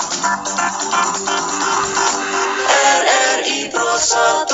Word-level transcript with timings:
RRI 0.00 0.08
Pro 3.68 4.00
1 4.00 4.48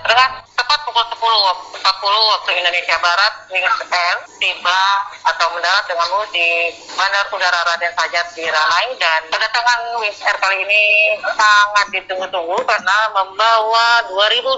Dengan 0.00 0.30
tepat 0.56 0.80
pukul 0.88 1.04
10.40 1.12 1.84
waktu 2.08 2.50
Indonesia 2.56 2.96
Barat, 3.04 3.52
Wings 3.52 3.84
Air 3.84 4.16
tiba 4.40 4.80
atau 5.28 5.52
mendarat 5.52 5.84
dengan 5.84 6.08
mulus 6.08 6.32
di 6.32 6.72
Bandar 6.96 7.28
Udara 7.28 7.60
Raden 7.68 7.92
Sajat 8.00 8.32
di 8.32 8.48
Ranai. 8.48 8.96
Dan 8.96 9.28
kedatangan 9.28 10.00
Wings 10.00 10.24
Air 10.24 10.40
kali 10.40 10.64
ini 10.64 11.20
sangat 11.36 12.00
ditunggu-tunggu 12.00 12.64
karena 12.64 13.12
membawa 13.12 14.08
2.200 14.08 14.56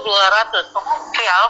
vial 1.11 1.43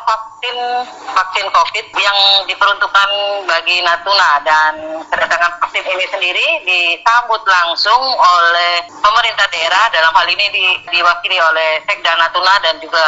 vaksin 1.16 1.48
COVID 1.48 1.88
yang 1.96 2.20
diperuntukkan 2.52 3.10
bagi 3.48 3.80
Natuna 3.80 4.44
dan 4.44 4.74
kedatangan 5.08 5.56
vaksin 5.64 5.88
ini 5.88 6.06
sendiri 6.12 6.48
disambut 6.68 7.40
langsung 7.48 8.02
oleh 8.20 8.84
pemerintah 8.92 9.48
daerah. 9.48 9.88
Dalam 9.96 10.12
hal 10.12 10.28
ini 10.28 10.46
di, 10.52 10.66
diwakili 10.92 11.40
oleh 11.40 11.80
Sekda 11.88 12.20
Natuna 12.20 12.60
dan 12.60 12.76
juga 12.84 13.08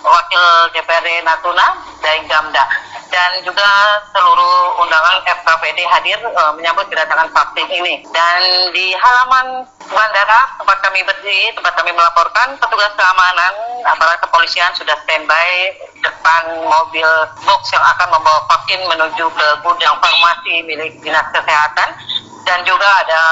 Wakil 0.00 0.42
DPRD 0.72 1.20
Natuna 1.24 1.76
Daeng 2.00 2.24
Gamda 2.32 2.64
dan 3.14 3.46
juga 3.46 3.70
seluruh 4.10 4.82
undangan 4.82 5.22
FKPD 5.22 5.86
hadir 5.86 6.18
uh, 6.34 6.50
menyambut 6.58 6.90
kedatangan 6.90 7.30
vaksin 7.30 7.70
ini. 7.70 8.02
Dan 8.10 8.74
di 8.74 8.90
halaman 8.90 9.62
bandara 9.86 10.58
tempat 10.58 10.82
kami 10.82 11.06
berdiri 11.06 11.54
tempat 11.54 11.78
kami 11.78 11.94
melaporkan 11.94 12.58
petugas 12.58 12.90
keamanan 12.98 13.54
aparat 13.86 14.18
kepolisian 14.18 14.74
sudah 14.74 14.98
standby 15.06 15.78
depan 16.02 16.42
mobil 16.66 17.06
box 17.46 17.70
yang 17.70 17.86
akan 17.86 18.18
membawa 18.18 18.42
vaksin 18.50 18.82
menuju 18.82 19.30
ke 19.30 19.46
gudang 19.62 19.94
farmasi 20.02 20.66
milik 20.66 20.98
dinas 20.98 21.30
kesehatan. 21.30 21.94
Dan 22.44 22.60
juga 22.66 22.84
ada 22.84 23.24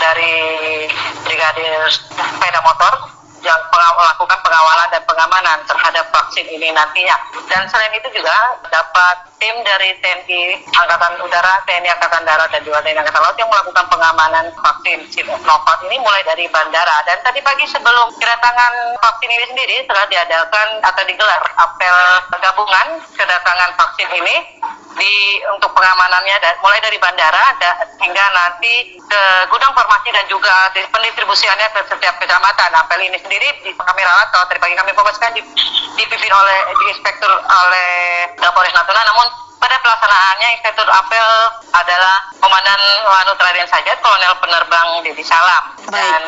dari 0.00 0.88
brigadir 1.22 1.86
sepeda 1.92 2.58
motor 2.64 3.21
yang 3.42 3.60
melakukan 3.70 4.38
pengawalan 4.42 4.88
dan 4.94 5.02
pengamanan 5.04 5.58
terhadap 5.66 6.06
vaksin 6.14 6.46
ini 6.46 6.70
nantinya. 6.70 7.18
Dan 7.50 7.66
selain 7.68 7.92
itu 7.94 8.08
juga 8.14 8.34
dapat 8.70 9.28
tim 9.42 9.54
dari 9.66 9.98
TNI 9.98 10.62
Angkatan 10.70 11.18
Udara, 11.20 11.60
TNI 11.66 11.90
Angkatan 11.98 12.22
Darat, 12.22 12.48
dan 12.54 12.62
juga 12.62 12.78
TNI 12.86 13.02
Angkatan 13.02 13.22
Laut 13.22 13.36
yang 13.36 13.50
melakukan 13.50 13.86
pengamanan 13.90 14.46
vaksin 14.54 14.98
Sinovac 15.10 15.78
ini 15.90 15.98
mulai 15.98 16.22
dari 16.22 16.46
bandara. 16.48 17.02
Dan 17.04 17.18
tadi 17.26 17.42
pagi 17.42 17.66
sebelum 17.66 18.14
kedatangan 18.16 18.72
vaksin 19.02 19.30
ini 19.30 19.44
sendiri 19.50 19.76
telah 19.90 20.06
diadakan 20.06 20.68
atau 20.86 21.02
digelar 21.02 21.42
apel 21.58 21.96
gabungan 22.38 22.88
kedatangan 23.18 23.70
vaksin 23.74 24.10
ini 24.14 24.61
di 25.02 25.42
untuk 25.50 25.74
pengamanannya 25.74 26.36
dan 26.38 26.54
mulai 26.62 26.78
dari 26.78 26.94
bandara 27.02 27.58
da, 27.58 27.74
hingga 27.98 28.24
nanti 28.30 28.94
ke 29.02 29.22
gudang 29.50 29.74
farmasi 29.74 30.14
dan 30.14 30.22
juga 30.30 30.70
di, 30.70 30.86
pendistribusiannya 30.94 31.66
ke 31.74 31.80
setiap 31.90 32.14
kecamatan. 32.22 32.70
Apel 32.78 33.10
ini 33.10 33.18
sendiri 33.18 33.50
di 33.66 33.74
kami 33.74 34.02
rawat 34.06 34.30
kalau 34.30 34.46
tadi 34.46 34.62
pagi 34.62 34.78
kami 34.78 34.94
fokuskan 34.94 35.34
di, 35.34 35.42
dipimpin 35.98 36.30
oleh 36.30 36.58
di 36.78 36.84
inspektur 36.94 37.30
oleh 37.34 37.90
Polres 38.38 38.74
Natuna 38.78 39.02
namun 39.02 39.26
pada 39.62 39.78
pelaksanaannya 39.78 40.48
Inspektur 40.58 40.90
Apel 40.90 41.30
adalah 41.70 42.18
Komandan 42.42 42.82
Lanut 43.06 43.38
Raden 43.38 43.70
Sajat, 43.70 43.94
Kolonel 44.02 44.34
Penerbang 44.42 45.06
Dedi 45.06 45.22
Salam. 45.22 45.78
Baik. 45.86 46.02
Dan 46.02 46.22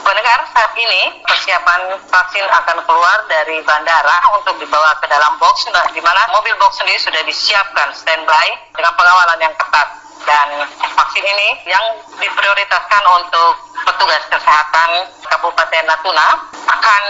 pendengar 0.00 0.40
saat 0.56 0.72
ini 0.72 1.20
persiapan 1.20 2.00
vaksin 2.08 2.48
akan 2.48 2.80
keluar 2.88 3.18
dari 3.28 3.60
bandara 3.68 4.16
untuk 4.40 4.56
dibawa 4.56 4.96
ke 5.04 5.06
dalam 5.12 5.36
box, 5.36 5.68
nah, 5.68 5.84
di 5.92 6.00
mana 6.00 6.16
mobil 6.32 6.56
box 6.56 6.80
sendiri 6.80 6.96
sudah 6.96 7.20
disiapkan 7.28 7.92
standby 7.92 8.46
dengan 8.72 8.96
pengawalan 8.96 9.38
yang 9.44 9.52
ketat. 9.52 9.88
Dan 10.24 10.48
vaksin 10.80 11.24
ini 11.24 11.48
yang 11.68 11.84
diprioritaskan 12.16 13.04
untuk 13.20 13.52
petugas 13.84 14.24
kesehatan 14.32 15.12
Kabupaten 15.28 15.84
Natuna 15.88 16.28
akan 16.68 17.02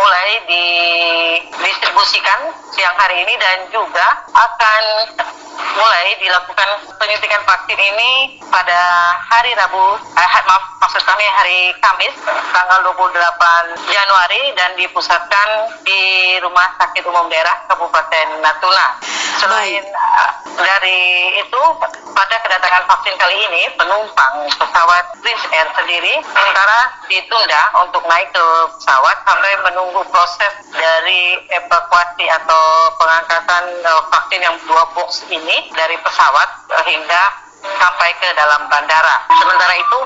dimulai 0.00 0.32
didistribusikan 0.48 2.40
siang 2.72 2.96
hari 2.96 3.20
ini 3.20 3.36
dan 3.36 3.68
juga 3.68 4.24
akan 4.32 4.82
mulai 5.76 6.16
dilakukan 6.16 6.88
penyuntikan 6.96 7.44
vaksin 7.44 7.76
ini 7.76 8.40
pada 8.48 8.80
hari 9.28 9.52
Rabu, 9.52 10.00
eh, 10.00 10.28
maaf, 10.48 10.64
maksud 10.80 11.04
kami 11.04 11.20
hari 11.36 11.76
Kamis 11.84 12.16
tanggal 12.24 12.80
28 12.96 13.76
Januari 13.92 14.56
dan 14.56 14.72
dipusatkan 14.80 15.68
di 15.84 16.00
Rumah 16.40 16.80
Sakit 16.80 17.04
Umum 17.04 17.28
Daerah 17.28 17.68
Kabupaten 17.68 18.40
Natuna. 18.40 19.19
Selain 19.40 19.80
uh, 19.88 20.30
dari 20.52 21.00
itu, 21.40 21.62
pada 22.12 22.36
kedatangan 22.44 22.84
vaksin 22.84 23.16
kali 23.16 23.36
ini, 23.40 23.72
penumpang 23.72 24.44
pesawat 24.52 25.16
Wings 25.24 25.44
Air 25.48 25.64
sendiri 25.80 26.20
sementara 26.20 26.80
ditunda 27.08 27.62
untuk 27.80 28.04
naik 28.04 28.28
ke 28.36 28.46
pesawat 28.76 29.16
sampai 29.24 29.52
menunggu 29.64 30.04
proses 30.12 30.52
dari 30.76 31.40
evakuasi 31.56 32.28
atau 32.28 32.92
pengangkatan 33.00 33.64
uh, 33.80 34.04
vaksin 34.12 34.44
yang 34.44 34.60
dua 34.68 34.84
box 34.92 35.24
ini 35.32 35.72
dari 35.72 35.96
pesawat 36.04 36.48
uh, 36.76 36.84
hingga 36.84 37.22
sampai 37.64 38.12
ke 38.20 38.28
dalam 38.36 38.68
bandara. 38.68 39.24
Sementara 39.40 39.74
itu 39.80 39.98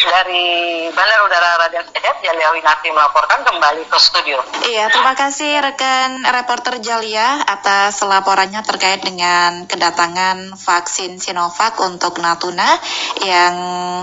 dari 0.00 0.88
Bandar 0.92 1.20
Udara 1.28 1.50
Raden 1.66 1.84
Sajat, 1.88 2.16
Jalia 2.24 2.48
Winati 2.56 2.88
melaporkan 2.90 3.44
kembali 3.44 3.84
ke 3.86 3.98
studio. 4.00 4.38
Iya, 4.64 4.88
terima 4.88 5.12
kasih 5.12 5.60
rekan 5.60 6.24
reporter 6.24 6.80
Jalia 6.80 7.44
atas 7.44 8.00
laporannya 8.00 8.64
terkait 8.64 9.04
dengan 9.04 9.68
kedatangan 9.68 10.56
vaksin 10.56 11.20
Sinovac 11.20 11.76
untuk 11.84 12.18
Natuna 12.24 12.78
yang 13.22 13.54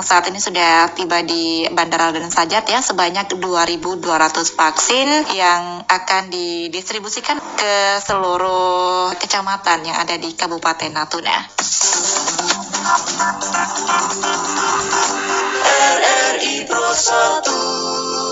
saat 0.05 0.29
ini 0.29 0.37
sudah 0.37 0.93
tiba 0.93 1.25
di 1.25 1.65
Bandara 1.71 2.13
Raden 2.13 2.31
Sajat 2.31 2.69
ya 2.69 2.79
sebanyak 2.79 3.31
2.200 3.35 3.99
vaksin 4.55 5.07
yang 5.35 5.83
akan 5.85 6.29
didistribusikan 6.31 7.41
ke 7.57 7.99
seluruh 8.03 9.11
kecamatan 9.17 9.85
yang 9.85 9.97
ada 9.99 10.15
di 10.15 10.31
Kabupaten 10.37 10.91
Natuna. 10.93 11.37
RRI 15.89 16.65
Pro 16.67 16.93
1 16.93 18.28